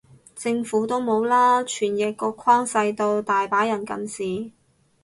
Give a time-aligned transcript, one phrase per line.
[0.35, 4.51] 政府都冇啦，傳譯個框細到，大把人近視